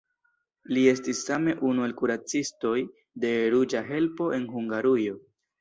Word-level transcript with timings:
Li 0.71 0.85
estis 0.91 1.19
same 1.27 1.53
unu 1.71 1.85
el 1.89 1.93
kuracistoj 2.01 2.73
de 3.27 3.35
Ruĝa 3.57 3.85
Helpo 3.93 4.31
en 4.39 4.49
Hungarujo. 4.57 5.19